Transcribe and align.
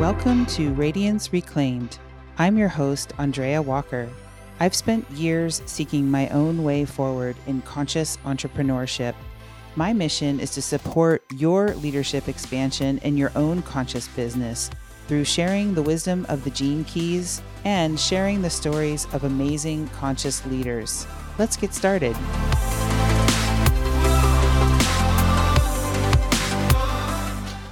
Welcome 0.00 0.46
to 0.46 0.72
Radiance 0.72 1.30
Reclaimed. 1.30 1.98
I'm 2.38 2.56
your 2.56 2.70
host, 2.70 3.12
Andrea 3.18 3.60
Walker. 3.60 4.08
I've 4.58 4.74
spent 4.74 5.08
years 5.10 5.60
seeking 5.66 6.10
my 6.10 6.26
own 6.30 6.64
way 6.64 6.86
forward 6.86 7.36
in 7.46 7.60
conscious 7.60 8.16
entrepreneurship. 8.24 9.14
My 9.76 9.92
mission 9.92 10.40
is 10.40 10.52
to 10.52 10.62
support 10.62 11.22
your 11.36 11.74
leadership 11.74 12.28
expansion 12.28 12.96
in 13.02 13.18
your 13.18 13.30
own 13.36 13.60
conscious 13.60 14.08
business 14.08 14.70
through 15.06 15.24
sharing 15.24 15.74
the 15.74 15.82
wisdom 15.82 16.24
of 16.30 16.44
the 16.44 16.50
gene 16.50 16.84
keys 16.84 17.42
and 17.66 18.00
sharing 18.00 18.40
the 18.40 18.48
stories 18.48 19.06
of 19.12 19.24
amazing 19.24 19.86
conscious 19.88 20.46
leaders. 20.46 21.06
Let's 21.38 21.58
get 21.58 21.74
started. 21.74 22.16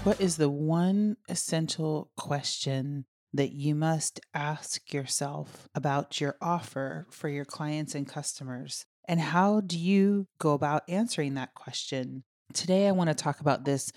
What 0.04 0.20
is 0.20 0.36
the 0.36 0.48
one 0.48 1.16
essential 1.28 2.10
question 2.16 3.04
that 3.34 3.52
you 3.52 3.74
must 3.74 4.20
ask 4.32 4.92
yourself 4.92 5.68
about 5.74 6.20
your 6.20 6.36
offer 6.40 7.06
for 7.10 7.28
your 7.28 7.45
clients 7.45 7.95
and 7.95 8.09
customers? 8.09 8.87
And 9.06 9.20
how 9.20 9.60
do 9.60 9.78
you 9.78 10.26
go 10.38 10.54
about 10.54 10.84
answering 10.88 11.34
that 11.34 11.54
question? 11.54 12.24
Today, 12.54 12.88
I 12.88 12.92
want 12.92 13.09
to 13.09 13.14
talk 13.14 13.40
about 13.40 13.64
this 13.64 13.92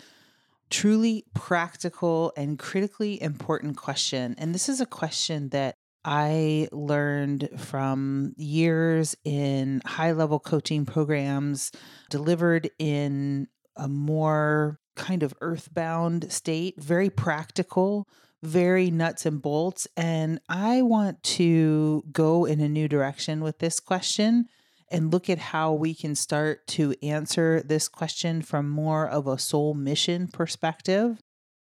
truly 0.69 1.23
practical 1.33 2.33
and 2.35 2.59
critically 2.59 3.21
important 3.21 3.77
question. 3.77 4.35
And 4.37 4.53
this 4.53 4.67
is 4.67 4.81
a 4.81 4.85
question 4.85 5.49
that 5.49 5.75
I 6.03 6.67
learned 6.71 7.49
from 7.57 8.33
years 8.35 9.15
in 9.23 9.81
high 9.85 10.13
level 10.13 10.39
coaching 10.39 10.85
programs 10.85 11.71
delivered 12.09 12.69
in 12.79 13.47
a 13.77 13.87
more 13.87 14.80
kind 14.95 15.23
of 15.23 15.33
earthbound 15.41 16.31
state, 16.31 16.81
very 16.81 17.09
practical, 17.09 18.07
very 18.43 18.89
nuts 18.91 19.25
and 19.25 19.41
bolts. 19.41 19.87
And 19.95 20.39
I 20.49 20.81
want 20.81 21.21
to 21.23 22.03
go 22.11 22.45
in 22.45 22.59
a 22.59 22.69
new 22.69 22.87
direction 22.87 23.41
with 23.41 23.59
this 23.59 23.79
question 23.79 24.47
and 24.89 25.11
look 25.11 25.29
at 25.29 25.37
how 25.37 25.73
we 25.73 25.93
can 25.95 26.15
start 26.15 26.67
to 26.67 26.93
answer 27.01 27.61
this 27.61 27.87
question 27.87 28.41
from 28.41 28.69
more 28.69 29.07
of 29.07 29.25
a 29.25 29.39
soul 29.39 29.73
mission 29.73 30.27
perspective 30.27 31.21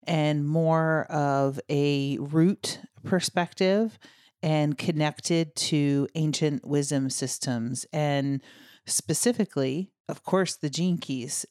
and 0.05 0.47
more 0.47 1.03
of 1.09 1.59
a 1.69 2.17
root 2.19 2.79
perspective 3.03 3.97
and 4.43 4.77
connected 4.77 5.55
to 5.55 6.07
ancient 6.15 6.65
wisdom 6.65 7.09
systems 7.09 7.85
and 7.91 8.41
specifically 8.85 9.91
of 10.07 10.23
course 10.23 10.55
the 10.55 10.69
gene 10.69 10.97
keys 10.97 11.45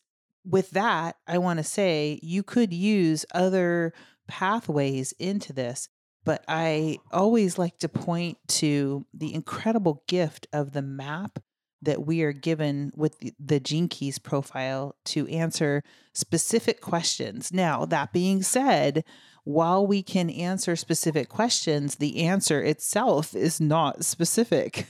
with 0.46 0.70
that, 0.70 1.16
I 1.26 1.38
want 1.38 1.58
to 1.58 1.64
say 1.64 2.20
you 2.22 2.42
could 2.42 2.72
use 2.72 3.26
other 3.34 3.92
pathways 4.28 5.12
into 5.18 5.52
this, 5.52 5.88
but 6.24 6.44
I 6.48 6.98
always 7.12 7.58
like 7.58 7.78
to 7.78 7.88
point 7.88 8.38
to 8.48 9.06
the 9.12 9.34
incredible 9.34 10.02
gift 10.06 10.46
of 10.52 10.72
the 10.72 10.82
map 10.82 11.40
that 11.82 12.06
we 12.06 12.22
are 12.22 12.32
given 12.32 12.90
with 12.96 13.16
the, 13.38 13.60
Gene 13.60 13.88
Keys 13.88 14.18
profile 14.18 14.96
to 15.06 15.26
answer 15.28 15.82
specific 16.14 16.80
questions. 16.80 17.52
Now, 17.52 17.84
that 17.84 18.12
being 18.12 18.42
said, 18.42 19.04
while 19.44 19.86
we 19.86 20.02
can 20.02 20.30
answer 20.30 20.74
specific 20.74 21.28
questions, 21.28 21.96
the 21.96 22.24
answer 22.24 22.62
itself 22.62 23.34
is 23.34 23.60
not 23.60 24.04
specific. 24.04 24.86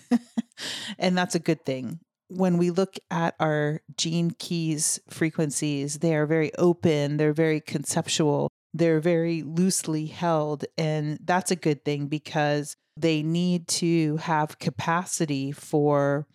and 0.99 1.19
that's 1.19 1.35
a 1.35 1.41
good 1.41 1.65
thing 1.67 2.01
when 2.29 2.59
we 2.59 2.71
look 2.71 2.97
at 3.11 3.35
our 3.41 3.81
gene 3.97 4.33
keys 4.33 5.01
frequencies, 5.09 5.99
they 5.99 6.15
are 6.15 6.27
very 6.27 6.55
open, 6.57 7.17
they're 7.17 7.33
very 7.33 7.61
conceptual, 7.61 8.51
they're 8.75 9.01
very 9.01 9.43
loosely 9.43 10.07
held. 10.07 10.65
And 10.77 11.19
that's 11.25 11.51
a 11.51 11.57
good 11.57 11.85
thing 11.85 12.07
because 12.07 12.77
they 12.97 13.23
need 13.23 13.69
to 13.69 14.17
have 14.19 14.59
capacity 14.59 15.53
for 15.53 16.27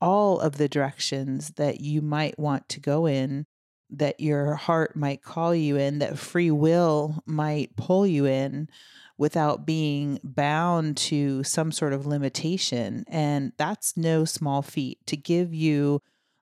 all 0.00 0.40
of 0.40 0.58
the 0.58 0.68
directions 0.68 1.52
that 1.56 1.80
you 1.80 2.02
might 2.02 2.38
want 2.38 2.68
to 2.68 2.80
go 2.80 3.06
in, 3.06 3.46
that 3.90 4.20
your 4.20 4.54
heart 4.54 4.96
might 4.96 5.22
call 5.22 5.54
you 5.54 5.76
in, 5.76 5.98
that 5.98 6.18
free 6.18 6.50
will 6.50 7.22
might 7.26 7.76
pull 7.76 8.06
you 8.06 8.26
in 8.26 8.68
without 9.16 9.66
being 9.66 10.20
bound 10.22 10.96
to 10.96 11.42
some 11.42 11.72
sort 11.72 11.92
of 11.92 12.06
limitation. 12.06 13.04
And 13.08 13.52
that's 13.56 13.96
no 13.96 14.24
small 14.24 14.62
feat 14.62 14.98
to 15.06 15.16
give 15.16 15.52
you 15.52 16.00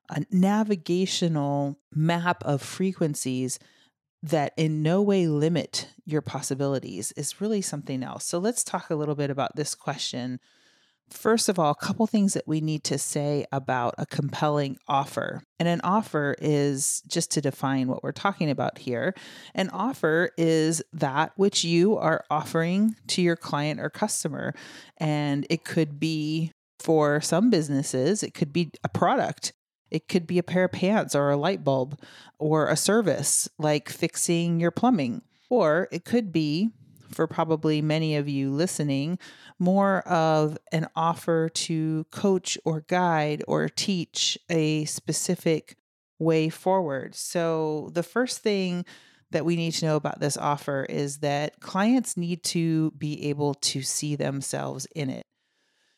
a 0.09 0.23
navigational 0.31 1.79
map 1.93 2.43
of 2.43 2.61
frequencies 2.61 3.59
that 4.23 4.53
in 4.57 4.81
no 4.81 5.01
way 5.01 5.27
limit 5.27 5.89
your 6.05 6.21
possibilities 6.21 7.11
is 7.13 7.41
really 7.41 7.61
something 7.61 8.03
else. 8.03 8.25
So 8.25 8.39
let's 8.39 8.63
talk 8.63 8.89
a 8.89 8.95
little 8.95 9.15
bit 9.15 9.29
about 9.29 9.55
this 9.55 9.75
question 9.75 10.39
First 11.09 11.47
of 11.47 11.57
all, 11.57 11.71
a 11.71 11.75
couple 11.75 12.05
things 12.05 12.33
that 12.33 12.47
we 12.47 12.59
need 12.59 12.83
to 12.85 12.97
say 12.97 13.45
about 13.51 13.95
a 13.97 14.05
compelling 14.05 14.77
offer. 14.87 15.41
And 15.57 15.67
an 15.67 15.79
offer 15.83 16.35
is 16.39 17.01
just 17.07 17.31
to 17.31 17.41
define 17.41 17.87
what 17.87 18.03
we're 18.03 18.11
talking 18.11 18.49
about 18.49 18.77
here. 18.77 19.13
An 19.55 19.69
offer 19.69 20.31
is 20.37 20.83
that 20.91 21.31
which 21.37 21.63
you 21.63 21.97
are 21.97 22.25
offering 22.29 22.95
to 23.07 23.21
your 23.21 23.37
client 23.37 23.79
or 23.79 23.89
customer. 23.89 24.53
And 24.97 25.47
it 25.49 25.63
could 25.63 25.99
be 25.99 26.51
for 26.79 27.21
some 27.21 27.49
businesses, 27.49 28.21
it 28.21 28.33
could 28.33 28.53
be 28.53 28.71
a 28.83 28.89
product. 28.89 29.53
It 29.89 30.09
could 30.09 30.27
be 30.27 30.37
a 30.37 30.43
pair 30.43 30.65
of 30.65 30.73
pants 30.73 31.15
or 31.15 31.29
a 31.29 31.37
light 31.37 31.63
bulb 31.63 31.97
or 32.39 32.67
a 32.67 32.75
service 32.75 33.47
like 33.57 33.87
fixing 33.87 34.59
your 34.59 34.71
plumbing. 34.71 35.21
Or 35.49 35.87
it 35.91 36.03
could 36.03 36.33
be 36.33 36.71
for 37.09 37.27
probably 37.27 37.81
many 37.81 38.15
of 38.15 38.27
you 38.27 38.51
listening, 38.51 39.19
more 39.59 39.99
of 40.07 40.57
an 40.71 40.87
offer 40.95 41.49
to 41.49 42.05
coach 42.11 42.57
or 42.65 42.81
guide 42.81 43.43
or 43.47 43.69
teach 43.69 44.37
a 44.49 44.85
specific 44.85 45.77
way 46.19 46.49
forward. 46.49 47.15
So, 47.15 47.89
the 47.93 48.03
first 48.03 48.39
thing 48.39 48.85
that 49.31 49.45
we 49.45 49.55
need 49.55 49.73
to 49.73 49.85
know 49.85 49.95
about 49.95 50.19
this 50.19 50.37
offer 50.37 50.85
is 50.89 51.17
that 51.19 51.59
clients 51.59 52.15
need 52.15 52.43
to 52.43 52.91
be 52.91 53.29
able 53.29 53.55
to 53.55 53.81
see 53.81 54.15
themselves 54.15 54.87
in 54.95 55.09
it. 55.09 55.25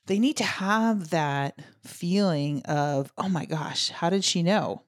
They 0.08 0.18
need 0.18 0.38
to 0.38 0.44
have 0.44 1.12
that 1.12 1.60
feeling 1.84 2.64
of, 2.64 3.14
oh 3.18 3.30
my 3.30 3.46
gosh, 3.46 3.90
how 3.90 4.10
did 4.10 4.24
she 4.24 4.42
know? 4.42 4.82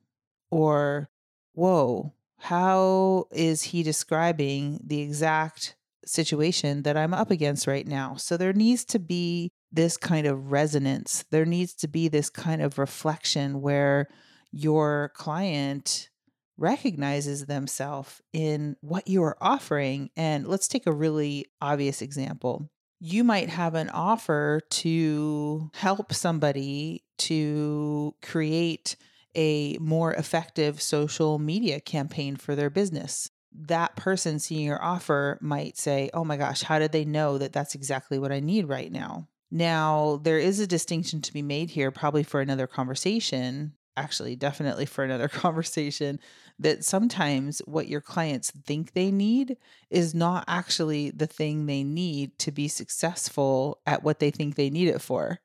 Or, 0.49 1.09
whoa, 1.53 2.13
how 2.39 3.27
is 3.31 3.61
he 3.61 3.83
describing 3.83 4.79
the 4.83 5.01
exact 5.01 5.75
situation 6.05 6.83
that 6.83 6.97
I'm 6.97 7.13
up 7.13 7.31
against 7.31 7.67
right 7.67 7.87
now. 7.87 8.15
So 8.15 8.37
there 8.37 8.53
needs 8.53 8.85
to 8.85 8.99
be 8.99 9.51
this 9.71 9.97
kind 9.97 10.27
of 10.27 10.51
resonance. 10.51 11.25
There 11.31 11.45
needs 11.45 11.73
to 11.75 11.87
be 11.87 12.07
this 12.07 12.29
kind 12.29 12.61
of 12.61 12.77
reflection 12.77 13.61
where 13.61 14.07
your 14.51 15.11
client 15.15 16.09
recognizes 16.57 17.45
themselves 17.45 18.21
in 18.33 18.75
what 18.81 19.07
you 19.07 19.23
are 19.23 19.37
offering. 19.41 20.09
And 20.15 20.47
let's 20.47 20.67
take 20.67 20.85
a 20.85 20.93
really 20.93 21.47
obvious 21.61 22.01
example. 22.01 22.69
You 22.99 23.23
might 23.23 23.49
have 23.49 23.73
an 23.73 23.89
offer 23.89 24.61
to 24.69 25.71
help 25.73 26.13
somebody 26.13 27.03
to 27.19 28.13
create 28.21 28.95
a 29.35 29.77
more 29.79 30.13
effective 30.13 30.81
social 30.81 31.39
media 31.39 31.79
campaign 31.79 32.35
for 32.35 32.55
their 32.55 32.69
business 32.69 33.31
that 33.53 33.95
person 33.95 34.39
seeing 34.39 34.65
your 34.65 34.81
offer 34.81 35.37
might 35.41 35.77
say, 35.77 36.09
Oh 36.13 36.23
my 36.23 36.37
gosh, 36.37 36.61
how 36.61 36.79
did 36.79 36.91
they 36.91 37.05
know 37.05 37.37
that 37.37 37.53
that's 37.53 37.75
exactly 37.75 38.17
what 38.19 38.31
I 38.31 38.39
need 38.39 38.67
right 38.67 38.91
now? 38.91 39.27
Now, 39.51 40.19
there 40.23 40.39
is 40.39 40.59
a 40.59 40.67
distinction 40.67 41.21
to 41.21 41.33
be 41.33 41.41
made 41.41 41.69
here, 41.69 41.91
probably 41.91 42.23
for 42.23 42.39
another 42.39 42.67
conversation, 42.67 43.73
actually, 43.97 44.37
definitely 44.37 44.85
for 44.85 45.03
another 45.03 45.27
conversation, 45.27 46.19
that 46.59 46.85
sometimes 46.85 47.59
what 47.65 47.87
your 47.87 48.01
clients 48.01 48.51
think 48.65 48.93
they 48.93 49.11
need 49.11 49.57
is 49.89 50.15
not 50.15 50.45
actually 50.47 51.11
the 51.11 51.27
thing 51.27 51.65
they 51.65 51.83
need 51.83 52.37
to 52.39 52.51
be 52.51 52.67
successful 52.67 53.81
at 53.85 54.03
what 54.03 54.19
they 54.19 54.31
think 54.31 54.55
they 54.55 54.69
need 54.69 54.87
it 54.87 55.01
for. 55.01 55.39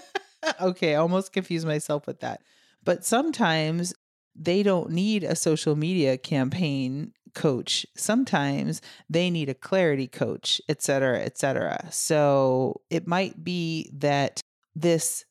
okay, 0.60 0.94
I 0.94 0.98
almost 0.98 1.32
confused 1.32 1.66
myself 1.66 2.06
with 2.06 2.20
that. 2.20 2.42
But 2.82 3.04
sometimes 3.04 3.94
they 4.34 4.62
don't 4.62 4.90
need 4.90 5.22
a 5.22 5.36
social 5.36 5.76
media 5.76 6.18
campaign 6.18 7.12
coach. 7.34 7.86
Sometimes 7.96 8.80
they 9.08 9.30
need 9.30 9.48
a 9.48 9.54
clarity 9.54 10.06
coach, 10.06 10.60
et 10.68 10.82
cetera, 10.82 11.20
et 11.20 11.36
cetera. 11.38 11.88
So 11.90 12.80
it 12.90 13.06
might 13.06 13.44
be 13.44 13.90
that 13.94 14.40
this 14.74 15.24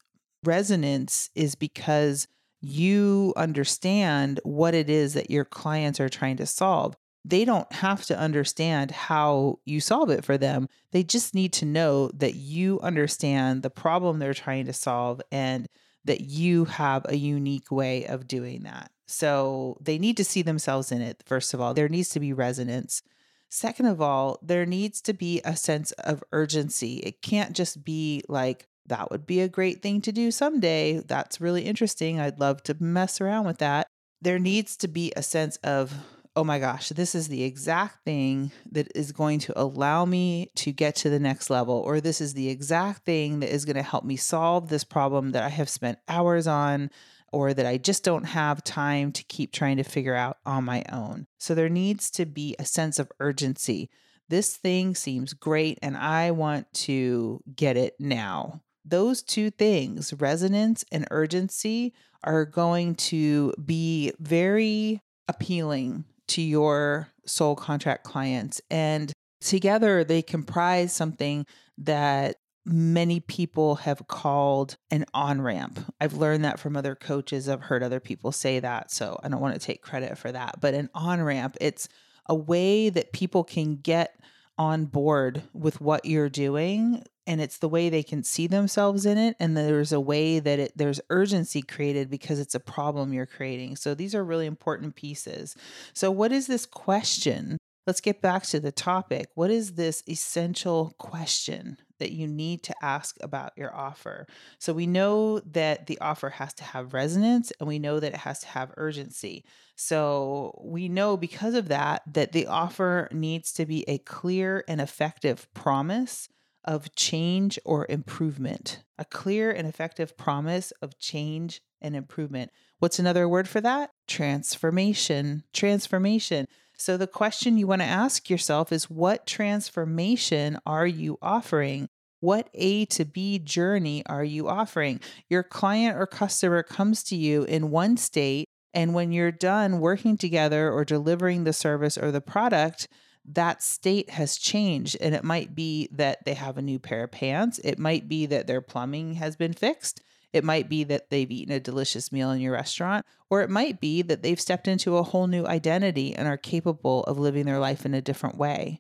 resonance 0.44 1.30
is 1.36 1.56
because 1.56 2.28
you 2.62 3.34
understand 3.36 4.40
what 4.44 4.74
it 4.74 4.90
is 4.90 5.14
that 5.14 5.30
your 5.30 5.46
clients 5.46 6.00
are 6.00 6.10
trying 6.10 6.38
to 6.38 6.46
solve. 6.46 6.96
They 7.26 7.46
don't 7.46 7.72
have 7.72 8.06
to 8.06 8.18
understand 8.18 8.92
how 8.92 9.60
you 9.66 9.80
solve 9.80 10.10
it 10.10 10.26
for 10.26 10.38
them. 10.38 10.68
They 10.92 11.04
just 11.04 11.34
need 11.34 11.54
to 11.54 11.66
know 11.66 12.10
that 12.16 12.36
you 12.36 12.80
understand 12.82 13.64
the 13.64 13.70
problem 13.70 14.20
they're 14.20 14.34
trying 14.34 14.66
to 14.66 14.74
solve 14.74 15.22
and 15.32 15.68
that 16.06 16.22
you 16.22 16.66
have 16.66 17.06
a 17.08 17.16
unique 17.16 17.72
way 17.72 18.06
of 18.06 18.28
doing 18.28 18.64
that. 18.64 18.92
So 19.08 19.78
they 19.82 19.98
need 19.98 20.18
to 20.18 20.24
see 20.24 20.42
themselves 20.42 20.92
in 20.92 21.02
it, 21.02 21.24
first 21.26 21.54
of 21.54 21.62
all. 21.62 21.74
There 21.74 21.90
needs 21.90 22.10
to 22.10 22.20
be 22.20 22.34
resonance. 22.34 23.02
Second 23.50 23.86
of 23.86 24.02
all, 24.02 24.40
there 24.42 24.66
needs 24.66 25.02
to 25.02 25.14
be 25.14 25.42
a 25.46 25.56
sense 25.56 25.92
of 25.94 26.24
urgency. 26.32 26.98
It 26.98 27.22
can't 27.22 27.54
just 27.54 27.84
be 27.84 28.24
like, 28.28 28.68
that 28.88 29.12
would 29.12 29.26
be 29.26 29.42
a 29.42 29.48
great 29.48 29.82
thing 29.82 30.02
to 30.02 30.12
do 30.12 30.32
someday. 30.32 31.00
That's 31.00 31.40
really 31.40 31.64
interesting. 31.64 32.20
I'd 32.20 32.40
love 32.40 32.64
to 32.64 32.76
mess 32.80 33.22
around 33.22 33.46
with 33.46 33.60
that. 33.60 33.88
There 34.22 34.40
needs 34.40 34.76
to 34.78 34.88
be 34.88 35.14
a 35.16 35.24
sense 35.24 35.58
of, 35.58 35.94
oh 36.36 36.44
my 36.44 36.58
gosh, 36.58 36.90
this 36.90 37.14
is 37.14 37.28
the 37.28 37.44
exact 37.44 38.04
thing 38.04 38.52
that 38.72 38.88
is 38.96 39.12
going 39.12 39.38
to 39.40 39.60
allow 39.60 40.04
me 40.04 40.50
to 40.56 40.72
get 40.72 40.96
to 40.96 41.10
the 41.10 41.20
next 41.20 41.50
level, 41.50 41.76
or 41.76 42.02
this 42.02 42.20
is 42.20 42.34
the 42.34 42.50
exact 42.50 43.06
thing 43.06 43.40
that 43.42 43.54
is 43.54 43.66
going 43.66 43.76
to 43.76 43.84
help 43.84 44.04
me 44.04 44.16
solve 44.16 44.70
this 44.70 44.84
problem 44.84 45.32
that 45.34 45.44
I 45.44 45.50
have 45.50 45.70
spent 45.70 46.00
hours 46.08 46.48
on, 46.48 46.90
or 47.34 47.54
that 47.54 47.66
I 47.66 47.78
just 47.78 48.04
don't 48.04 48.26
have 48.26 48.64
time 48.64 49.12
to 49.12 49.24
keep 49.26 49.52
trying 49.52 49.78
to 49.78 49.84
figure 49.84 50.16
out 50.16 50.38
on 50.46 50.64
my 50.64 50.84
own. 50.92 51.28
So 51.40 51.54
there 51.54 51.70
needs 51.70 52.10
to 52.12 52.26
be 52.26 52.56
a 52.58 52.66
sense 52.66 53.00
of 53.00 53.12
urgency. 53.20 53.90
This 54.30 54.56
thing 54.56 54.96
seems 54.96 55.34
great, 55.34 55.78
and 55.82 55.98
I 55.98 56.32
want 56.32 56.72
to 56.74 57.42
get 57.56 57.76
it 57.76 57.96
now 58.00 58.62
those 58.86 59.22
two 59.22 59.50
things, 59.50 60.14
resonance 60.14 60.84
and 60.92 61.08
urgency, 61.12 61.94
are 62.24 62.46
going 62.46 62.96
to 62.96 63.54
be 63.64 64.12
very 64.20 65.02
appealing 65.28 66.06
to 66.28 66.42
your 66.42 67.10
soul 67.26 67.56
contract 67.56 68.04
clients. 68.04 68.62
And 68.70 69.12
together 69.42 70.04
they 70.04 70.22
comprise 70.22 70.94
something 70.94 71.46
that 71.78 72.38
many 72.66 73.20
people 73.20 73.76
have 73.76 74.08
called 74.08 74.78
an 74.90 75.06
on 75.14 75.42
ramp. 75.42 75.80
I've 76.00 76.14
learned 76.14 76.46
that 76.46 76.60
from 76.60 76.78
other 76.78 76.96
coaches. 76.96 77.50
I've 77.50 77.62
heard 77.62 77.84
other 77.84 78.00
people 78.00 78.32
say 78.32 78.60
that. 78.60 78.92
So 78.92 79.20
I 79.24 79.30
don't 79.30 79.42
want 79.42 79.54
to 79.54 79.66
take 79.66 79.82
credit 79.82 80.18
for 80.18 80.32
that. 80.32 80.62
But 80.62 80.74
an 80.74 80.90
on 80.94 81.22
ramp, 81.22 81.58
it's 81.60 81.90
a 82.28 82.36
way 82.36 82.90
that 82.90 83.12
people 83.12 83.44
can 83.44 83.76
get 83.78 84.18
on 84.58 84.86
board 84.86 85.44
with 85.54 85.82
what 85.82 86.06
you're 86.06 86.30
doing 86.30 87.04
and 87.26 87.42
it's 87.42 87.58
the 87.58 87.70
way 87.70 87.90
they 87.90 88.04
can 88.04 88.24
see 88.24 88.48
themselves 88.48 89.06
in 89.06 89.18
it 89.18 89.36
and 89.40 89.58
there's 89.58 89.92
a 89.92 90.00
way 90.00 90.40
that 90.40 90.60
it 90.60 90.72
there's 90.76 91.02
urgency 91.10 91.62
created 91.64 92.10
because 92.10 92.40
it's 92.40 92.54
a 92.54 92.60
problem 92.60 93.14
you're 93.14 93.26
creating 93.26 93.76
so 93.76 93.96
these 93.96 94.14
are 94.14 94.24
really 94.24 94.46
important 94.46 94.96
pieces 94.96 95.56
so 95.94 96.12
what 96.12 96.32
is 96.32 96.46
this 96.46 96.68
question 96.68 97.58
let's 97.88 98.02
get 98.02 98.22
back 98.22 98.44
to 98.44 98.60
the 98.60 98.72
topic 98.72 99.28
what 99.34 99.50
is 99.50 99.74
this 99.74 100.04
essential 100.08 100.94
question 101.00 101.78
that 102.04 102.12
you 102.12 102.28
need 102.28 102.62
to 102.62 102.76
ask 102.82 103.16
about 103.22 103.54
your 103.56 103.74
offer 103.74 104.28
so 104.60 104.74
we 104.74 104.86
know 104.86 105.40
that 105.40 105.88
the 105.88 105.98
offer 106.00 106.30
has 106.30 106.54
to 106.54 106.64
have 106.66 106.94
resonance 106.94 107.54
and 107.60 107.68
we 107.68 107.80
know 107.80 107.98
that 107.98 108.14
it 108.14 108.20
has 108.20 108.42
to 108.42 108.48
have 108.48 108.74
urgency 108.76 109.46
so 109.78 110.62
we 110.62 110.90
know 110.90 111.16
because 111.16 111.54
of 111.54 111.70
that 111.70 112.02
that 112.12 112.34
the 112.34 112.48
offer 112.48 113.08
needs 113.14 113.54
to 113.54 113.66
be 113.66 113.88
a 113.88 113.98
clear 114.00 114.66
and 114.68 114.82
effective 114.82 115.48
promise 115.54 116.28
of 116.66 116.96
change 116.96 117.60
or 117.66 117.86
improvement, 117.90 118.84
a 118.98 119.06
clear 119.06 119.52
and 119.52 119.68
effective 119.68 120.18
promise 120.18 120.72
of 120.82 120.98
change 121.00 121.62
and 121.82 121.96
improvement. 121.96 122.52
What's 122.80 123.00
another 123.00 123.28
word 123.28 123.48
for 123.48 123.62
that? 123.62 123.92
Transformation. 124.08 125.44
Transformation. 125.54 126.48
So, 126.78 126.98
the 126.98 127.08
question 127.08 127.58
you 127.58 127.68
want 127.68 127.82
to 127.82 127.88
ask 127.88 128.30
yourself 128.30 128.72
is 128.72 128.90
what 128.90 129.28
transformation 129.28 130.58
are 130.66 130.88
you 130.88 131.18
offering? 131.22 131.88
What 132.24 132.50
A 132.54 132.86
to 132.86 133.04
B 133.04 133.38
journey 133.38 134.02
are 134.06 134.24
you 134.24 134.48
offering? 134.48 135.02
Your 135.28 135.44
client 135.44 135.98
or 135.98 136.08
customer 136.08 136.64
comes 136.64 137.04
to 137.04 137.18
you 137.18 137.44
in 137.44 137.70
one 137.70 137.98
state, 137.98 138.48
and 138.74 138.94
when 138.94 139.12
you're 139.12 139.30
done 139.30 139.82
working 139.82 140.16
together 140.16 140.72
or 140.72 140.86
delivering 140.86 141.44
the 141.44 141.52
service 141.52 141.98
or 141.98 142.14
the 142.14 142.22
product, 142.22 142.88
that 143.26 143.62
state 143.62 144.12
has 144.12 144.38
changed. 144.38 144.96
And 145.02 145.14
it 145.14 145.26
might 145.26 145.54
be 145.54 145.90
that 145.92 146.24
they 146.24 146.34
have 146.36 146.58
a 146.58 146.62
new 146.62 146.80
pair 146.80 147.04
of 147.04 147.12
pants. 147.12 147.60
It 147.62 147.78
might 147.78 148.08
be 148.08 148.26
that 148.28 148.48
their 148.48 148.62
plumbing 148.62 149.16
has 149.16 149.36
been 149.36 149.52
fixed. 149.52 150.02
It 150.32 150.46
might 150.46 150.70
be 150.70 150.86
that 150.86 151.10
they've 151.10 151.30
eaten 151.30 151.54
a 151.54 151.60
delicious 151.60 152.10
meal 152.10 152.32
in 152.32 152.40
your 152.40 152.54
restaurant, 152.54 153.06
or 153.30 153.42
it 153.42 153.50
might 153.50 153.82
be 153.82 154.02
that 154.02 154.24
they've 154.24 154.40
stepped 154.40 154.70
into 154.70 154.96
a 154.96 155.04
whole 155.04 155.28
new 155.28 155.46
identity 155.46 156.16
and 156.16 156.26
are 156.26 156.38
capable 156.38 157.04
of 157.04 157.20
living 157.20 157.46
their 157.46 157.60
life 157.60 157.86
in 157.86 157.94
a 157.94 158.02
different 158.02 158.38
way. 158.38 158.80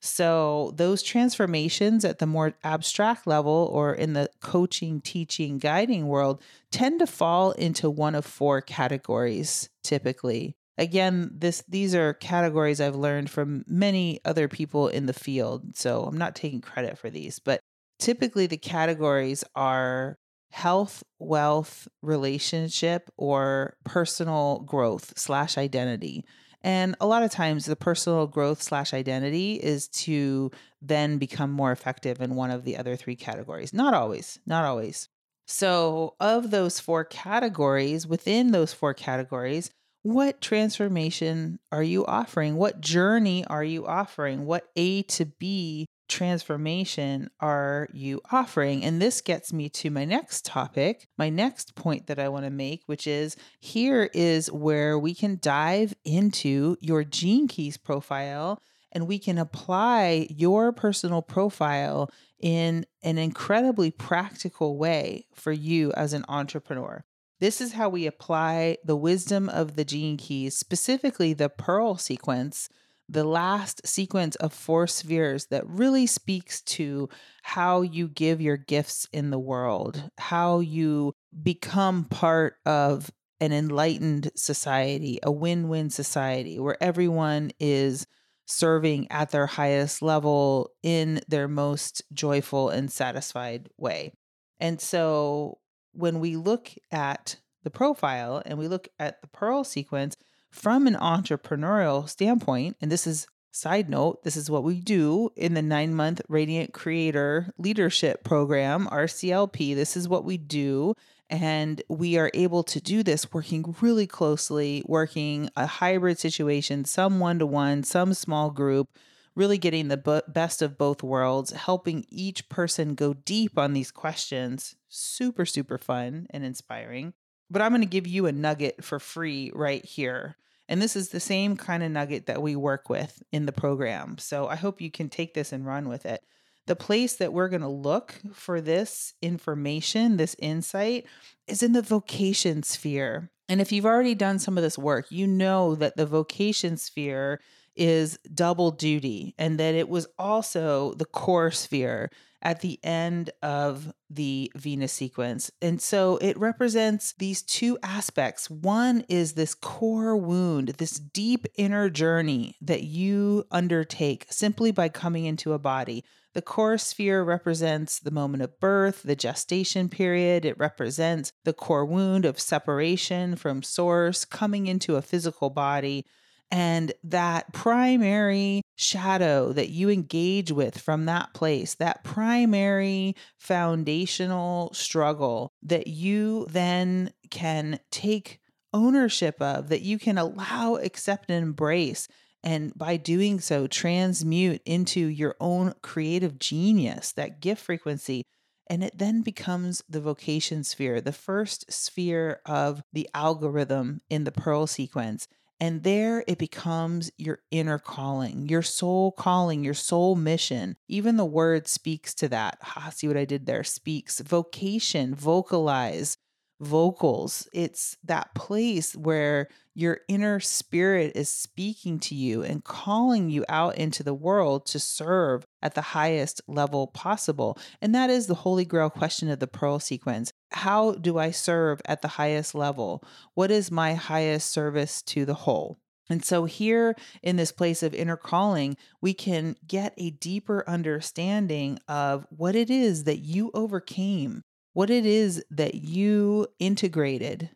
So, 0.00 0.72
those 0.76 1.02
transformations 1.02 2.04
at 2.06 2.18
the 2.18 2.26
more 2.26 2.54
abstract 2.64 3.26
level 3.26 3.70
or 3.72 3.94
in 3.94 4.14
the 4.14 4.30
coaching, 4.40 5.00
teaching, 5.02 5.58
guiding 5.58 6.06
world 6.06 6.42
tend 6.72 7.00
to 7.00 7.06
fall 7.06 7.52
into 7.52 7.90
one 7.90 8.14
of 8.14 8.24
four 8.24 8.60
categories 8.60 9.68
typically. 9.82 10.56
Again 10.78 11.30
this 11.34 11.62
these 11.68 11.94
are 11.94 12.14
categories 12.14 12.80
i've 12.80 12.96
learned 12.96 13.28
from 13.28 13.64
many 13.68 14.18
other 14.24 14.48
people 14.48 14.88
in 14.88 15.04
the 15.04 15.12
field 15.12 15.76
so 15.76 16.04
i'm 16.04 16.16
not 16.16 16.34
taking 16.34 16.62
credit 16.62 16.96
for 16.96 17.10
these 17.10 17.38
but 17.38 17.60
typically 17.98 18.46
the 18.46 18.56
categories 18.56 19.44
are 19.54 20.16
health 20.52 21.02
wealth 21.18 21.86
relationship 22.00 23.10
or 23.18 23.76
personal 23.84 24.60
growth 24.60 25.12
slash 25.16 25.58
identity 25.58 26.24
and 26.62 26.94
a 27.00 27.06
lot 27.06 27.22
of 27.22 27.30
times 27.30 27.64
the 27.64 27.76
personal 27.76 28.26
growth 28.26 28.62
slash 28.62 28.92
identity 28.92 29.54
is 29.54 29.88
to 29.88 30.50
then 30.82 31.18
become 31.18 31.50
more 31.50 31.72
effective 31.72 32.20
in 32.20 32.34
one 32.34 32.50
of 32.50 32.64
the 32.64 32.76
other 32.76 32.96
three 32.96 33.16
categories 33.16 33.72
not 33.72 33.94
always 33.94 34.38
not 34.46 34.64
always 34.64 35.08
so 35.46 36.14
of 36.20 36.50
those 36.50 36.78
four 36.78 37.04
categories 37.04 38.06
within 38.06 38.52
those 38.52 38.72
four 38.72 38.94
categories 38.94 39.70
what 40.02 40.40
transformation 40.40 41.58
are 41.70 41.82
you 41.82 42.06
offering? 42.06 42.56
What 42.56 42.80
journey 42.80 43.44
are 43.44 43.64
you 43.64 43.86
offering? 43.86 44.46
What 44.46 44.68
A 44.76 45.02
to 45.02 45.26
B 45.26 45.86
transformation 46.10 47.30
are 47.40 47.88
you 47.92 48.20
offering? 48.30 48.84
And 48.84 49.00
this 49.00 49.20
gets 49.20 49.52
me 49.52 49.68
to 49.70 49.90
my 49.90 50.04
next 50.04 50.44
topic, 50.44 51.08
my 51.16 51.30
next 51.30 51.74
point 51.74 52.08
that 52.08 52.18
I 52.18 52.28
want 52.28 52.44
to 52.44 52.50
make, 52.50 52.82
which 52.86 53.06
is 53.06 53.36
here 53.60 54.10
is 54.12 54.52
where 54.52 54.98
we 54.98 55.14
can 55.14 55.38
dive 55.40 55.94
into 56.04 56.76
your 56.80 57.04
Gene 57.04 57.48
Keys 57.48 57.78
profile 57.78 58.60
and 58.92 59.06
we 59.06 59.18
can 59.18 59.38
apply 59.38 60.26
your 60.30 60.72
personal 60.72 61.22
profile 61.22 62.10
in 62.40 62.84
an 63.02 63.18
incredibly 63.18 63.90
practical 63.90 64.76
way 64.76 65.26
for 65.34 65.52
you 65.52 65.92
as 65.92 66.12
an 66.12 66.24
entrepreneur. 66.28 67.04
This 67.38 67.60
is 67.60 67.72
how 67.72 67.88
we 67.88 68.06
apply 68.06 68.78
the 68.84 68.96
wisdom 68.96 69.48
of 69.48 69.76
the 69.76 69.84
gene 69.84 70.18
keys, 70.18 70.56
specifically 70.56 71.32
the 71.32 71.48
pearl 71.48 71.96
sequence, 71.96 72.68
the 73.10 73.24
last 73.24 73.86
sequence 73.86 74.36
of 74.36 74.52
four 74.52 74.86
spheres 74.86 75.46
that 75.46 75.66
really 75.66 76.06
speaks 76.06 76.62
to 76.62 77.08
how 77.42 77.82
you 77.82 78.08
give 78.08 78.40
your 78.40 78.56
gifts 78.56 79.08
in 79.12 79.30
the 79.30 79.38
world, 79.38 80.10
how 80.18 80.60
you 80.60 81.12
become 81.42 82.04
part 82.04 82.54
of 82.64 83.10
an 83.40 83.52
enlightened 83.52 84.30
society, 84.36 85.18
a 85.24 85.32
win 85.32 85.68
win 85.68 85.90
society 85.90 86.60
where 86.60 86.80
everyone 86.80 87.50
is 87.58 88.06
serving 88.46 89.10
at 89.10 89.30
their 89.30 89.46
highest 89.46 90.02
level 90.02 90.70
in 90.82 91.20
their 91.26 91.48
most 91.48 92.02
joyful 92.12 92.68
and 92.68 92.92
satisfied 92.92 93.68
way. 93.76 94.12
And 94.60 94.80
so 94.80 95.58
when 95.92 96.20
we 96.20 96.36
look 96.36 96.70
at 96.92 97.36
the 97.64 97.70
profile 97.70 98.42
and 98.44 98.58
we 98.58 98.68
look 98.68 98.88
at 98.98 99.20
the 99.20 99.28
Pearl 99.28 99.64
sequence 99.64 100.16
from 100.50 100.86
an 100.86 100.94
entrepreneurial 100.94 102.08
standpoint, 102.08 102.76
and 102.80 102.90
this 102.90 103.06
is 103.06 103.26
side 103.52 103.88
note, 103.88 104.22
this 104.22 104.36
is 104.36 104.50
what 104.50 104.64
we 104.64 104.80
do 104.80 105.30
in 105.36 105.54
the 105.54 105.62
nine 105.62 105.94
month 105.94 106.20
Radiant 106.28 106.72
Creator 106.72 107.52
Leadership 107.58 108.24
Program, 108.24 108.86
RCLP. 108.86 109.74
This 109.74 109.96
is 109.96 110.08
what 110.08 110.24
we 110.24 110.36
do. 110.36 110.94
And 111.28 111.80
we 111.88 112.18
are 112.18 112.30
able 112.34 112.64
to 112.64 112.80
do 112.80 113.02
this 113.02 113.32
working 113.32 113.76
really 113.80 114.06
closely, 114.06 114.82
working 114.86 115.48
a 115.56 115.66
hybrid 115.66 116.18
situation, 116.18 116.84
some 116.84 117.20
one 117.20 117.38
to 117.38 117.46
one, 117.46 117.84
some 117.84 118.14
small 118.14 118.50
group, 118.50 118.88
really 119.36 119.58
getting 119.58 119.88
the 119.88 120.24
best 120.28 120.60
of 120.60 120.76
both 120.76 121.04
worlds, 121.04 121.52
helping 121.52 122.04
each 122.08 122.48
person 122.48 122.96
go 122.96 123.14
deep 123.14 123.56
on 123.56 123.74
these 123.74 123.92
questions. 123.92 124.74
Super, 124.88 125.46
super 125.46 125.78
fun 125.78 126.26
and 126.30 126.44
inspiring. 126.44 127.14
But 127.50 127.62
I'm 127.62 127.72
going 127.72 127.82
to 127.82 127.86
give 127.86 128.06
you 128.06 128.26
a 128.26 128.32
nugget 128.32 128.84
for 128.84 128.98
free 128.98 129.50
right 129.54 129.84
here. 129.84 130.36
And 130.68 130.80
this 130.80 130.94
is 130.94 131.08
the 131.08 131.20
same 131.20 131.56
kind 131.56 131.82
of 131.82 131.90
nugget 131.90 132.26
that 132.26 132.40
we 132.40 132.54
work 132.54 132.88
with 132.88 133.22
in 133.32 133.46
the 133.46 133.52
program. 133.52 134.18
So 134.18 134.46
I 134.46 134.54
hope 134.54 134.80
you 134.80 134.90
can 134.90 135.08
take 135.08 135.34
this 135.34 135.52
and 135.52 135.66
run 135.66 135.88
with 135.88 136.06
it. 136.06 136.22
The 136.66 136.76
place 136.76 137.16
that 137.16 137.32
we're 137.32 137.48
going 137.48 137.62
to 137.62 137.68
look 137.68 138.14
for 138.32 138.60
this 138.60 139.14
information, 139.20 140.16
this 140.16 140.36
insight, 140.38 141.06
is 141.48 141.64
in 141.64 141.72
the 141.72 141.82
vocation 141.82 142.62
sphere. 142.62 143.30
And 143.48 143.60
if 143.60 143.72
you've 143.72 143.86
already 143.86 144.14
done 144.14 144.38
some 144.38 144.56
of 144.56 144.62
this 144.62 144.78
work, 144.78 145.06
you 145.10 145.26
know 145.26 145.74
that 145.74 145.96
the 145.96 146.06
vocation 146.06 146.76
sphere 146.76 147.40
is 147.74 148.18
double 148.32 148.70
duty 148.70 149.34
and 149.38 149.58
that 149.58 149.74
it 149.74 149.88
was 149.88 150.06
also 150.18 150.94
the 150.94 151.04
core 151.04 151.50
sphere. 151.50 152.10
At 152.42 152.60
the 152.60 152.78
end 152.82 153.30
of 153.42 153.92
the 154.08 154.50
Venus 154.56 154.92
sequence. 154.92 155.50
And 155.60 155.80
so 155.80 156.16
it 156.18 156.38
represents 156.38 157.14
these 157.18 157.42
two 157.42 157.78
aspects. 157.82 158.50
One 158.50 159.04
is 159.08 159.32
this 159.32 159.54
core 159.54 160.16
wound, 160.16 160.68
this 160.78 160.98
deep 160.98 161.46
inner 161.56 161.90
journey 161.90 162.56
that 162.60 162.82
you 162.82 163.44
undertake 163.50 164.26
simply 164.30 164.72
by 164.72 164.88
coming 164.88 165.26
into 165.26 165.52
a 165.52 165.58
body. 165.58 166.04
The 166.32 166.42
core 166.42 166.78
sphere 166.78 167.24
represents 167.24 167.98
the 167.98 168.12
moment 168.12 168.44
of 168.44 168.60
birth, 168.60 169.02
the 169.02 169.16
gestation 169.16 169.88
period. 169.88 170.44
It 170.44 170.58
represents 170.58 171.32
the 171.44 171.52
core 171.52 171.84
wound 171.84 172.24
of 172.24 172.38
separation 172.38 173.34
from 173.34 173.64
source, 173.64 174.24
coming 174.24 174.68
into 174.68 174.94
a 174.94 175.02
physical 175.02 175.50
body. 175.50 176.06
And 176.50 176.92
that 177.04 177.52
primary 177.52 178.62
shadow 178.76 179.52
that 179.52 179.68
you 179.68 179.88
engage 179.88 180.50
with 180.50 180.78
from 180.78 181.04
that 181.06 181.32
place, 181.32 181.74
that 181.74 182.02
primary 182.02 183.14
foundational 183.38 184.72
struggle 184.74 185.52
that 185.62 185.86
you 185.86 186.46
then 186.50 187.12
can 187.30 187.78
take 187.90 188.40
ownership 188.72 189.40
of, 189.40 189.68
that 189.68 189.82
you 189.82 189.98
can 189.98 190.18
allow, 190.18 190.76
accept, 190.76 191.30
and 191.30 191.42
embrace. 191.42 192.08
And 192.42 192.76
by 192.76 192.96
doing 192.96 193.38
so, 193.38 193.66
transmute 193.66 194.62
into 194.64 195.00
your 195.00 195.36
own 195.40 195.74
creative 195.82 196.38
genius, 196.38 197.12
that 197.12 197.40
gift 197.40 197.62
frequency. 197.62 198.24
And 198.68 198.82
it 198.82 198.96
then 198.96 199.22
becomes 199.22 199.82
the 199.88 200.00
vocation 200.00 200.64
sphere, 200.64 201.00
the 201.00 201.12
first 201.12 201.70
sphere 201.72 202.40
of 202.46 202.82
the 202.92 203.08
algorithm 203.14 204.00
in 204.08 204.24
the 204.24 204.32
Pearl 204.32 204.66
sequence. 204.66 205.26
And 205.60 205.82
there 205.82 206.24
it 206.26 206.38
becomes 206.38 207.10
your 207.18 207.40
inner 207.50 207.78
calling, 207.78 208.48
your 208.48 208.62
soul 208.62 209.12
calling, 209.12 209.62
your 209.62 209.74
soul 209.74 210.16
mission. 210.16 210.76
Even 210.88 211.18
the 211.18 211.24
word 211.26 211.68
speaks 211.68 212.14
to 212.14 212.28
that. 212.30 212.58
Ah, 212.64 212.90
see 212.94 213.06
what 213.06 213.18
I 213.18 213.26
did 213.26 213.44
there? 213.44 213.62
Speaks. 213.62 214.20
Vocation, 214.20 215.14
vocalize, 215.14 216.16
vocals. 216.60 217.46
It's 217.52 217.98
that 218.04 218.34
place 218.34 218.96
where 218.96 219.48
your 219.74 220.00
inner 220.08 220.40
spirit 220.40 221.12
is 221.14 221.30
speaking 221.30 221.98
to 222.00 222.14
you 222.14 222.42
and 222.42 222.64
calling 222.64 223.28
you 223.28 223.44
out 223.48 223.76
into 223.76 224.02
the 224.02 224.14
world 224.14 224.66
to 224.66 224.78
serve 224.78 225.44
at 225.62 225.74
the 225.74 225.80
highest 225.80 226.40
level 226.48 226.86
possible. 226.86 227.58
And 227.82 227.94
that 227.94 228.10
is 228.10 228.26
the 228.26 228.34
holy 228.34 228.64
grail 228.64 228.90
question 228.90 229.30
of 229.30 229.40
the 229.40 229.46
pearl 229.46 229.78
sequence. 229.78 230.32
How 230.52 230.92
do 230.92 231.18
I 231.18 231.30
serve 231.30 231.80
at 231.84 232.02
the 232.02 232.08
highest 232.08 232.54
level? 232.54 233.04
What 233.34 233.50
is 233.50 233.70
my 233.70 233.94
highest 233.94 234.50
service 234.50 235.02
to 235.02 235.24
the 235.24 235.34
whole? 235.34 235.78
And 236.08 236.24
so, 236.24 236.44
here 236.44 236.96
in 237.22 237.36
this 237.36 237.52
place 237.52 237.84
of 237.84 237.94
inner 237.94 238.16
calling, 238.16 238.76
we 239.00 239.14
can 239.14 239.54
get 239.66 239.94
a 239.96 240.10
deeper 240.10 240.64
understanding 240.66 241.78
of 241.86 242.26
what 242.30 242.56
it 242.56 242.68
is 242.68 243.04
that 243.04 243.18
you 243.18 243.52
overcame 243.54 244.42
what 244.72 244.90
it 244.90 245.04
is 245.04 245.44
that 245.50 245.74
you 245.74 246.46
integrated 246.58 247.50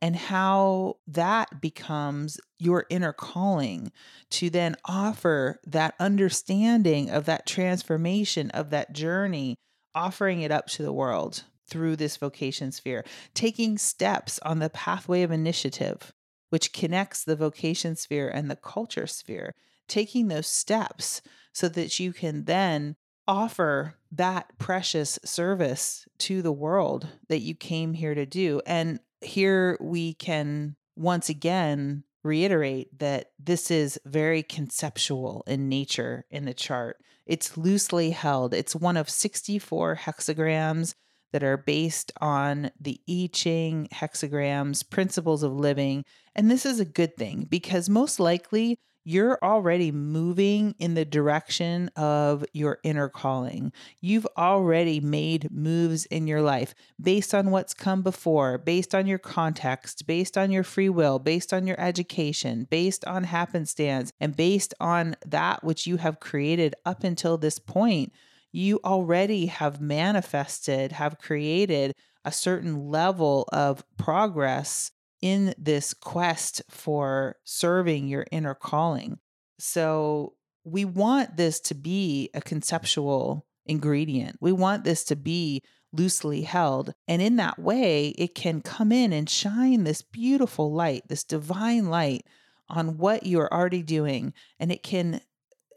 and 0.00 0.16
how 0.16 0.96
that 1.06 1.60
becomes 1.60 2.38
your 2.58 2.84
inner 2.90 3.12
calling 3.12 3.92
to 4.30 4.50
then 4.50 4.76
offer 4.84 5.60
that 5.66 5.94
understanding 5.98 7.10
of 7.10 7.26
that 7.26 7.46
transformation 7.46 8.50
of 8.50 8.70
that 8.70 8.92
journey, 8.92 9.56
offering 9.94 10.42
it 10.42 10.50
up 10.50 10.66
to 10.66 10.82
the 10.82 10.92
world 10.92 11.44
through 11.68 11.96
this 11.96 12.16
vocation 12.16 12.72
sphere, 12.72 13.04
taking 13.34 13.78
steps 13.78 14.38
on 14.40 14.58
the 14.58 14.70
pathway 14.70 15.22
of 15.22 15.30
initiative, 15.30 16.12
which 16.50 16.72
connects 16.72 17.24
the 17.24 17.36
vocation 17.36 17.96
sphere 17.96 18.28
and 18.28 18.50
the 18.50 18.56
culture 18.56 19.06
sphere, 19.06 19.54
taking 19.88 20.28
those 20.28 20.46
steps 20.46 21.22
so 21.52 21.68
that 21.68 21.98
you 21.98 22.12
can 22.12 22.44
then 22.44 22.96
offer 23.26 23.94
that 24.12 24.58
precious 24.58 25.18
service 25.24 26.06
to 26.18 26.42
the 26.42 26.52
world 26.52 27.08
that 27.28 27.40
you 27.40 27.54
came 27.54 27.94
here 27.94 28.14
to 28.14 28.26
do. 28.26 28.60
And 28.66 29.00
here 29.20 29.78
we 29.80 30.14
can 30.14 30.76
once 30.96 31.28
again 31.28 32.04
reiterate 32.22 32.98
that 32.98 33.30
this 33.38 33.70
is 33.70 33.98
very 34.04 34.42
conceptual 34.42 35.44
in 35.46 35.68
nature 35.68 36.24
in 36.30 36.44
the 36.44 36.54
chart. 36.54 36.98
It's 37.26 37.56
loosely 37.56 38.10
held, 38.10 38.52
it's 38.52 38.76
one 38.76 38.96
of 38.96 39.08
64 39.08 39.96
hexagrams 39.96 40.94
that 41.34 41.42
are 41.42 41.56
based 41.56 42.12
on 42.20 42.70
the 42.80 43.00
I 43.10 43.28
Ching 43.32 43.88
hexagrams, 43.92 44.88
principles 44.88 45.42
of 45.42 45.52
living. 45.52 46.04
And 46.36 46.48
this 46.48 46.64
is 46.64 46.78
a 46.78 46.84
good 46.84 47.16
thing 47.16 47.48
because 47.50 47.88
most 47.88 48.20
likely 48.20 48.78
you're 49.02 49.40
already 49.42 49.90
moving 49.90 50.76
in 50.78 50.94
the 50.94 51.04
direction 51.04 51.88
of 51.96 52.44
your 52.52 52.78
inner 52.84 53.08
calling. 53.08 53.72
You've 54.00 54.28
already 54.38 55.00
made 55.00 55.50
moves 55.50 56.06
in 56.06 56.28
your 56.28 56.40
life 56.40 56.72
based 57.02 57.34
on 57.34 57.50
what's 57.50 57.74
come 57.74 58.02
before, 58.02 58.56
based 58.56 58.94
on 58.94 59.08
your 59.08 59.18
context, 59.18 60.06
based 60.06 60.38
on 60.38 60.52
your 60.52 60.62
free 60.62 60.88
will, 60.88 61.18
based 61.18 61.52
on 61.52 61.66
your 61.66 61.80
education, 61.80 62.68
based 62.70 63.04
on 63.06 63.24
happenstance, 63.24 64.12
and 64.20 64.36
based 64.36 64.72
on 64.78 65.16
that 65.26 65.64
which 65.64 65.84
you 65.84 65.96
have 65.96 66.20
created 66.20 66.76
up 66.86 67.02
until 67.02 67.36
this 67.36 67.58
point. 67.58 68.12
You 68.56 68.78
already 68.84 69.46
have 69.46 69.80
manifested, 69.80 70.92
have 70.92 71.18
created 71.18 71.92
a 72.24 72.30
certain 72.30 72.88
level 72.88 73.48
of 73.52 73.84
progress 73.98 74.92
in 75.20 75.56
this 75.58 75.92
quest 75.92 76.62
for 76.70 77.34
serving 77.42 78.06
your 78.06 78.26
inner 78.30 78.54
calling. 78.54 79.18
So, 79.58 80.34
we 80.62 80.84
want 80.84 81.36
this 81.36 81.58
to 81.62 81.74
be 81.74 82.30
a 82.32 82.40
conceptual 82.40 83.44
ingredient. 83.66 84.36
We 84.40 84.52
want 84.52 84.84
this 84.84 85.02
to 85.06 85.16
be 85.16 85.60
loosely 85.92 86.42
held. 86.42 86.94
And 87.08 87.20
in 87.20 87.34
that 87.36 87.58
way, 87.58 88.10
it 88.10 88.36
can 88.36 88.60
come 88.60 88.92
in 88.92 89.12
and 89.12 89.28
shine 89.28 89.82
this 89.82 90.00
beautiful 90.00 90.72
light, 90.72 91.02
this 91.08 91.24
divine 91.24 91.88
light 91.88 92.24
on 92.68 92.98
what 92.98 93.24
you 93.24 93.40
are 93.40 93.52
already 93.52 93.82
doing. 93.82 94.32
And 94.60 94.70
it 94.70 94.84
can 94.84 95.20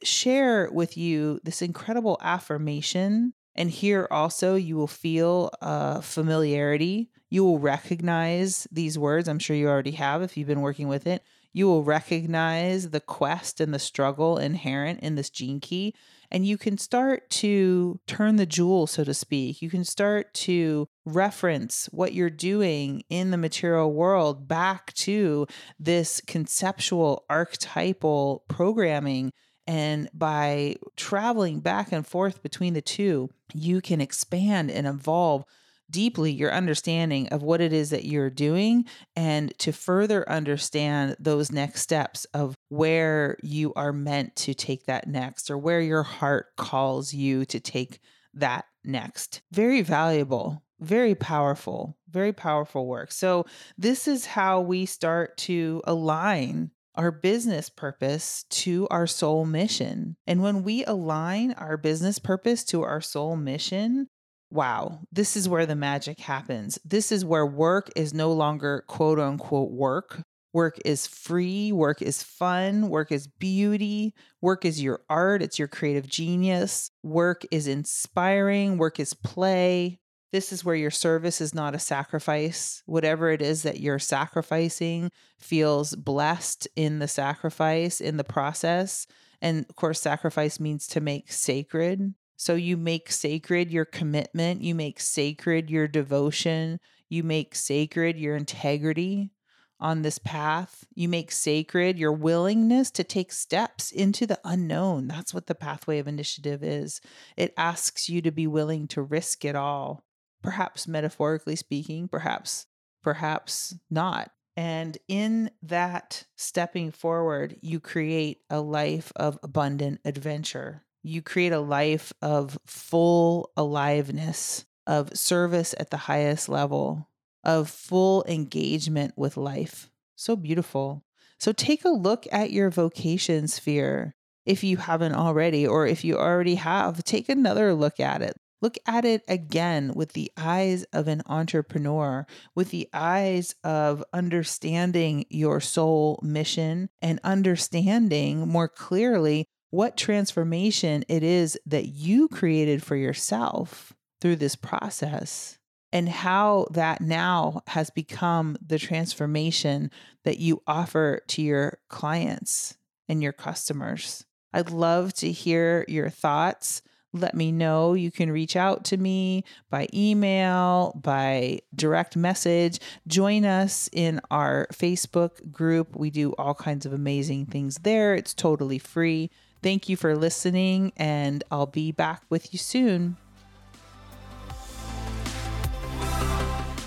share 0.03 0.69
with 0.71 0.97
you 0.97 1.39
this 1.43 1.61
incredible 1.61 2.17
affirmation. 2.21 3.33
And 3.55 3.71
here 3.71 4.07
also, 4.11 4.55
you 4.55 4.75
will 4.75 4.87
feel 4.87 5.51
a 5.61 6.01
familiarity 6.01 7.09
you 7.29 7.43
will 7.43 7.59
recognize 7.59 8.67
these 8.71 8.97
words. 8.97 9.27
I'm 9.27 9.39
sure 9.39 9.55
you 9.55 9.67
already 9.67 9.91
have 9.91 10.21
if 10.21 10.37
you've 10.37 10.47
been 10.47 10.61
working 10.61 10.87
with 10.87 11.05
it. 11.05 11.23
You 11.53 11.67
will 11.67 11.83
recognize 11.83 12.91
the 12.91 13.01
quest 13.01 13.59
and 13.59 13.73
the 13.73 13.79
struggle 13.79 14.37
inherent 14.37 14.99
in 15.01 15.15
this 15.15 15.29
gene 15.29 15.59
key. 15.59 15.93
And 16.29 16.45
you 16.45 16.57
can 16.57 16.77
start 16.77 17.29
to 17.31 17.99
turn 18.05 18.35
the 18.35 18.45
jewel, 18.45 18.85
so 18.85 19.03
to 19.03 19.13
speak. 19.13 19.61
You 19.61 19.69
can 19.69 19.83
start 19.83 20.33
to 20.35 20.87
reference 21.05 21.87
what 21.91 22.13
you're 22.13 22.29
doing 22.29 23.03
in 23.09 23.31
the 23.31 23.37
material 23.37 23.91
world 23.91 24.47
back 24.47 24.93
to 24.95 25.47
this 25.79 26.21
conceptual, 26.27 27.25
archetypal 27.29 28.43
programming. 28.47 29.31
And 29.67 30.09
by 30.13 30.77
traveling 30.95 31.59
back 31.59 31.91
and 31.91 32.07
forth 32.07 32.41
between 32.41 32.73
the 32.73 32.81
two, 32.81 33.29
you 33.53 33.81
can 33.81 33.99
expand 33.99 34.71
and 34.71 34.87
evolve 34.87 35.43
deeply 35.89 36.31
your 36.31 36.51
understanding 36.51 37.27
of 37.29 37.43
what 37.43 37.61
it 37.61 37.71
is 37.71 37.89
that 37.91 38.05
you're 38.05 38.29
doing 38.29 38.85
and 39.15 39.57
to 39.59 39.71
further 39.71 40.29
understand 40.29 41.15
those 41.19 41.51
next 41.51 41.81
steps 41.81 42.25
of 42.33 42.55
where 42.69 43.37
you 43.41 43.73
are 43.75 43.93
meant 43.93 44.35
to 44.35 44.53
take 44.53 44.85
that 44.85 45.07
next 45.07 45.49
or 45.49 45.57
where 45.57 45.81
your 45.81 46.03
heart 46.03 46.47
calls 46.57 47.13
you 47.13 47.45
to 47.45 47.59
take 47.59 47.99
that 48.33 48.65
next. 48.83 49.41
Very 49.51 49.81
valuable, 49.81 50.63
very 50.79 51.15
powerful, 51.15 51.97
very 52.09 52.33
powerful 52.33 52.85
work. 52.85 53.11
So, 53.11 53.45
this 53.77 54.07
is 54.07 54.25
how 54.25 54.61
we 54.61 54.85
start 54.85 55.37
to 55.37 55.81
align 55.85 56.71
our 56.97 57.11
business 57.11 57.69
purpose 57.69 58.43
to 58.49 58.87
our 58.89 59.07
soul 59.07 59.45
mission. 59.45 60.17
And 60.25 60.41
when 60.41 60.63
we 60.63 60.83
align 60.83 61.53
our 61.53 61.77
business 61.77 62.19
purpose 62.19 62.63
to 62.65 62.83
our 62.83 63.01
soul 63.01 63.37
mission, 63.37 64.07
wow, 64.49 65.01
this 65.11 65.37
is 65.37 65.47
where 65.47 65.65
the 65.65 65.75
magic 65.75 66.19
happens. 66.19 66.79
This 66.83 67.11
is 67.11 67.23
where 67.23 67.45
work 67.45 67.89
is 67.95 68.13
no 68.13 68.33
longer 68.33 68.83
quote 68.87 69.19
unquote 69.19 69.71
work. 69.71 70.21
Work 70.53 70.79
is 70.85 71.05
free, 71.05 71.71
work 71.71 72.01
is 72.01 72.23
fun, 72.23 72.89
work 72.89 73.11
is 73.11 73.27
beauty, 73.27 74.13
work 74.41 74.65
is 74.65 74.81
your 74.81 75.01
art, 75.07 75.43
it's 75.43 75.59
your 75.59 75.67
creative 75.67 76.07
genius, 76.07 76.89
work 77.03 77.43
is 77.51 77.67
inspiring, 77.67 78.77
work 78.79 78.99
is 78.99 79.13
play. 79.13 79.99
This 80.31 80.51
is 80.51 80.65
where 80.65 80.75
your 80.75 80.91
service 80.91 81.39
is 81.39 81.55
not 81.55 81.75
a 81.75 81.79
sacrifice. 81.79 82.83
Whatever 82.85 83.31
it 83.31 83.41
is 83.41 83.63
that 83.63 83.79
you're 83.79 83.99
sacrificing 83.99 85.09
feels 85.37 85.95
blessed 85.95 86.67
in 86.75 86.99
the 86.99 87.07
sacrifice, 87.07 88.01
in 88.01 88.17
the 88.17 88.23
process. 88.23 89.07
And 89.41 89.65
of 89.69 89.75
course, 89.75 90.01
sacrifice 90.01 90.59
means 90.59 90.87
to 90.87 91.01
make 91.01 91.31
sacred. 91.31 92.13
So 92.35 92.55
you 92.55 92.77
make 92.77 93.11
sacred 93.11 93.71
your 93.71 93.85
commitment, 93.85 94.61
you 94.61 94.75
make 94.75 94.99
sacred 94.99 95.69
your 95.69 95.87
devotion, 95.87 96.79
you 97.09 97.23
make 97.23 97.55
sacred 97.55 98.17
your 98.17 98.35
integrity, 98.35 99.31
on 99.79 100.01
this 100.01 100.17
path. 100.17 100.85
You 100.93 101.09
make 101.09 101.31
sacred 101.31 101.97
your 101.99 102.11
willingness 102.11 102.91
to 102.91 103.03
take 103.03 103.31
steps 103.31 103.91
into 103.91 104.25
the 104.25 104.39
unknown. 104.43 105.07
That's 105.07 105.33
what 105.33 105.47
the 105.47 105.55
pathway 105.55 105.99
of 105.99 106.07
initiative 106.07 106.63
is. 106.63 107.01
It 107.35 107.53
asks 107.57 108.09
you 108.09 108.21
to 108.23 108.31
be 108.31 108.47
willing 108.47 108.87
to 108.89 109.01
risk 109.01 109.45
it 109.45 109.55
all, 109.55 110.03
perhaps 110.41 110.87
metaphorically 110.87 111.55
speaking, 111.55 112.07
perhaps, 112.07 112.67
perhaps 113.03 113.75
not. 113.89 114.31
And 114.55 114.97
in 115.07 115.51
that 115.61 116.25
stepping 116.35 116.91
forward, 116.91 117.57
you 117.61 117.79
create 117.79 118.39
a 118.49 118.59
life 118.59 119.13
of 119.15 119.37
abundant 119.43 120.01
adventure. 120.03 120.83
You 121.03 121.21
create 121.21 121.53
a 121.53 121.59
life 121.59 122.11
of 122.21 122.57
full 122.65 123.51
aliveness, 123.55 124.65
of 124.87 125.15
service 125.15 125.75
at 125.79 125.91
the 125.91 125.97
highest 125.97 126.49
level, 126.49 127.07
of 127.43 127.69
full 127.69 128.25
engagement 128.27 129.13
with 129.15 129.37
life. 129.37 129.91
So 130.15 130.35
beautiful. 130.35 131.05
So 131.39 131.51
take 131.51 131.85
a 131.85 131.89
look 131.89 132.25
at 132.31 132.51
your 132.51 132.71
vocation 132.71 133.47
sphere 133.47 134.15
if 134.47 134.63
you 134.63 134.77
haven't 134.77 135.13
already, 135.13 135.67
or 135.67 135.85
if 135.85 136.03
you 136.03 136.17
already 136.17 136.55
have, 136.55 137.03
take 137.03 137.29
another 137.29 137.73
look 137.73 137.99
at 137.99 138.21
it. 138.21 138.37
Look 138.61 138.77
at 138.87 139.05
it 139.05 139.23
again 139.27 139.93
with 139.95 140.13
the 140.13 140.31
eyes 140.35 140.83
of 140.85 141.07
an 141.07 141.21
entrepreneur, 141.27 142.25
with 142.55 142.71
the 142.71 142.89
eyes 142.91 143.53
of 143.63 144.03
understanding 144.13 145.25
your 145.29 145.61
soul 145.61 146.19
mission 146.23 146.89
and 147.01 147.19
understanding 147.23 148.47
more 148.47 148.67
clearly 148.67 149.45
what 149.69 149.97
transformation 149.97 151.03
it 151.07 151.23
is 151.23 151.59
that 151.65 151.87
you 151.87 152.27
created 152.29 152.81
for 152.81 152.95
yourself 152.95 153.93
through 154.21 154.37
this 154.37 154.55
process 154.55 155.57
and 155.91 156.09
how 156.09 156.67
that 156.71 157.01
now 157.01 157.61
has 157.67 157.89
become 157.89 158.57
the 158.65 158.79
transformation 158.79 159.91
that 160.23 160.39
you 160.39 160.61
offer 160.67 161.21
to 161.27 161.41
your 161.41 161.79
clients 161.89 162.77
and 163.07 163.21
your 163.21 163.33
customers. 163.33 164.25
I'd 164.53 164.71
love 164.71 165.13
to 165.15 165.31
hear 165.31 165.85
your 165.87 166.09
thoughts 166.09 166.81
let 167.13 167.35
me 167.35 167.51
know. 167.51 167.93
You 167.93 168.11
can 168.11 168.31
reach 168.31 168.55
out 168.55 168.83
to 168.85 168.97
me 168.97 169.43
by 169.69 169.87
email, 169.93 170.99
by 171.01 171.59
direct 171.75 172.15
message. 172.15 172.79
Join 173.07 173.45
us 173.45 173.89
in 173.91 174.21
our 174.29 174.67
Facebook 174.73 175.51
group. 175.51 175.95
We 175.95 176.09
do 176.09 176.33
all 176.37 176.53
kinds 176.53 176.85
of 176.85 176.93
amazing 176.93 177.47
things 177.47 177.75
there. 177.83 178.13
It's 178.13 178.33
totally 178.33 178.79
free. 178.79 179.29
Thank 179.63 179.89
you 179.89 179.97
for 179.97 180.15
listening, 180.15 180.93
and 180.97 181.43
I'll 181.49 181.65
be 181.65 181.91
back 181.91 182.23
with 182.29 182.53
you 182.53 182.59
soon. 182.59 183.17